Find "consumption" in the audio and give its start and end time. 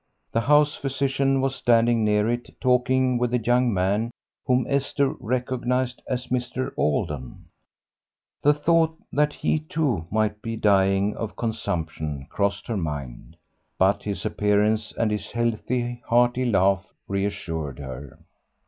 11.35-12.25